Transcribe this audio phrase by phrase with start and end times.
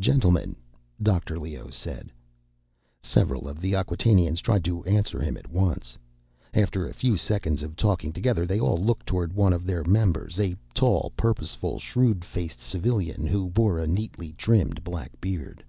[0.00, 0.56] "Gentlemen,"
[1.02, 1.38] Dr.
[1.38, 2.10] Leoh said.
[3.02, 5.98] Several of the Acquatainians tried to answer him at once.
[6.54, 10.56] After a few seconds of talking together, they all looked toward one of their members—a
[10.72, 15.62] tall, purposeful, shrewd faced civilian who bore a neatly trimmed black beard.